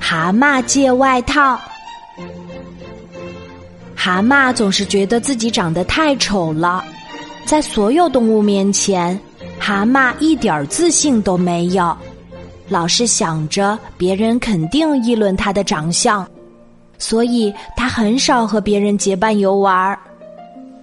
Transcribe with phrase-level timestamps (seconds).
[0.00, 1.58] 蛤蟆借外套。
[3.94, 6.84] 蛤蟆总是觉得自己长得太丑了，
[7.44, 9.18] 在所有动物面前，
[9.58, 11.96] 蛤蟆一点自信都没有，
[12.68, 16.24] 老是想着别人肯定议论他的长相，
[16.98, 19.98] 所以他很少和别人结伴游玩儿。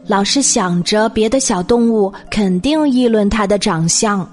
[0.06, 4.30] 老是想着别的小动物肯定议论他的长相，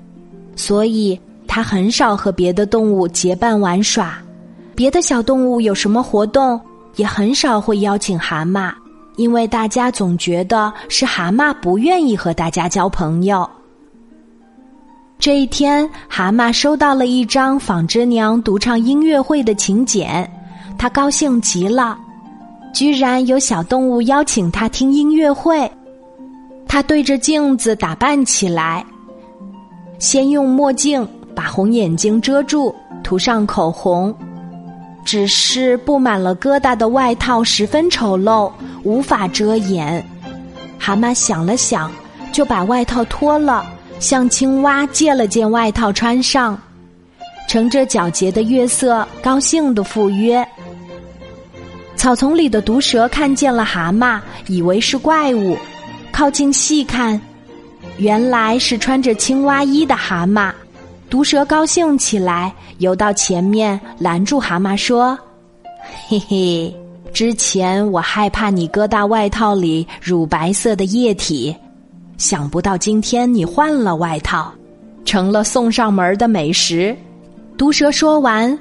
[0.57, 4.20] 所以他很少和别的动物结伴玩耍。
[4.75, 6.60] 别的小动物有什么活动？
[6.97, 8.73] 也很少会邀请蛤蟆，
[9.15, 13.48] 因为大家总觉得是蛤蟆不愿意和大家交朋友。
[15.19, 20.28] 这一天，蛤蟆收到了一张纺织娘独唱音乐会的请柬，
[20.77, 21.97] 他高兴极了，
[22.75, 25.70] 居然有小动物邀请他听音乐会。
[26.66, 28.84] 他对着镜子打扮起来，
[29.98, 31.06] 先用墨镜
[31.37, 34.12] 把红眼睛遮住，涂上口红。
[35.04, 38.50] 只是布满了疙瘩的外套十分丑陋，
[38.83, 40.05] 无法遮掩。
[40.78, 41.91] 蛤蟆想了想，
[42.33, 43.64] 就把外套脱了，
[43.98, 46.58] 向青蛙借了件外套穿上。
[47.48, 50.47] 乘着皎洁的月色，高兴的赴约。
[51.97, 55.56] 草丛里的毒蛇看见了蛤蟆，以为是怪物，
[56.12, 57.20] 靠近细看，
[57.98, 60.53] 原来是穿着青蛙衣的蛤蟆。
[61.11, 65.19] 毒蛇高兴起来，游到前面拦住蛤蟆说
[66.06, 66.72] ：“嘿嘿，
[67.12, 71.55] 之前我害怕你疙瘩外套里乳白色的液体，
[72.16, 74.53] 想不到今天你换了外套，
[75.05, 76.97] 成了送上门的美食。”
[77.58, 78.56] 毒蛇说完，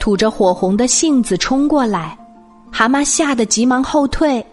[0.00, 2.18] 吐着火红的信子冲过来，
[2.72, 4.44] 蛤蟆吓得急忙后退，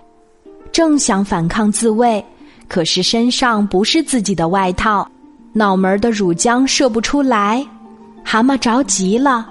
[0.71, 2.23] 正想反抗自卫，
[2.67, 5.09] 可是身上不是自己的外套。
[5.53, 7.65] 脑门的乳浆射不出来，
[8.23, 9.47] 蛤蟆着急了。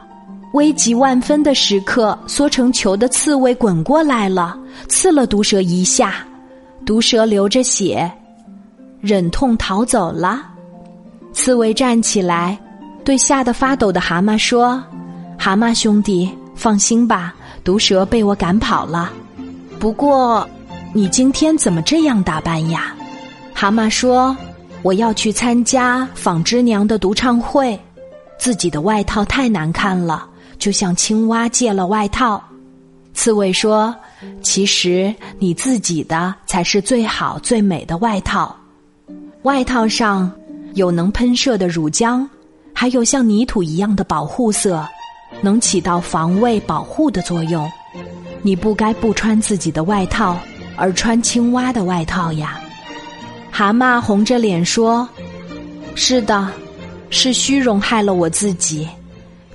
[0.54, 6.26] 危急万分的时刻，缩成球的刺猬滚过来了，刺了毒蛇一下，
[6.84, 8.10] 毒蛇流着血，
[9.00, 10.42] 忍痛逃走了。
[11.32, 12.58] 刺猬站起来，
[13.04, 14.82] 对吓得发抖的蛤蟆说
[15.38, 19.12] ：“蛤蟆兄弟，放心吧，毒蛇被我赶跑了。
[19.78, 20.48] 不过，
[20.92, 22.92] 你今天怎么这样打扮呀？”
[23.54, 24.36] 蛤蟆说。
[24.82, 27.78] 我要去参加纺织娘的独唱会，
[28.38, 30.26] 自己的外套太难看了，
[30.58, 32.42] 就向青蛙借了外套。
[33.12, 33.94] 刺猬说
[34.42, 38.56] ：“其实你自己的才是最好最美的外套，
[39.42, 40.30] 外套上
[40.74, 42.26] 有能喷射的乳浆，
[42.72, 44.86] 还有像泥土一样的保护色，
[45.42, 47.70] 能起到防卫保护的作用。
[48.40, 50.38] 你不该不穿自己的外套，
[50.76, 52.58] 而穿青蛙的外套呀。”
[53.60, 55.06] 蛤蟆红着脸说
[55.94, 56.48] ：“是的，
[57.10, 58.88] 是虚荣害了我自己。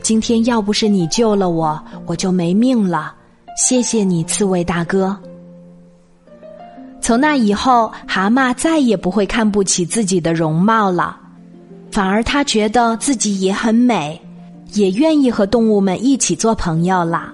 [0.04, 3.16] 今天要不是你救了我，我就没命了。
[3.58, 5.18] 谢谢你，刺猬大哥。”
[7.02, 11.18] 从那以后，蛤蟆再也不会看不起自己的容貌了，
[11.90, 14.22] 反而他觉得自己也很美，
[14.74, 17.34] 也愿意和动物们一起做朋友了。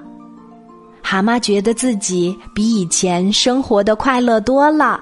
[1.02, 5.02] 蛤蟆觉得自己比以前生活的快乐多了。